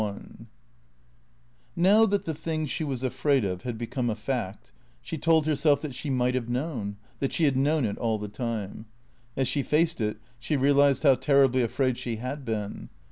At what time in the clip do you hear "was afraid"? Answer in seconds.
2.83-3.45